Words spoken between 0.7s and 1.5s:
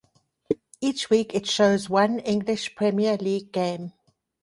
Each week it